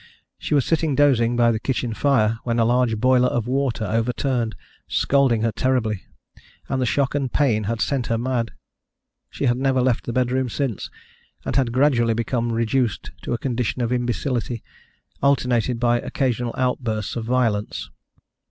[0.39, 4.55] She was sitting dozing by the kitchen fire when a large boiler of water overturned,
[4.87, 6.07] scalding her terribly,
[6.67, 8.49] and the shock and pain had sent her mad.
[9.29, 10.89] She had never left the bedroom since,
[11.45, 14.63] and had gradually become reduced to a condition of imbecility,
[15.21, 17.91] alternated by occasional outbursts of violence.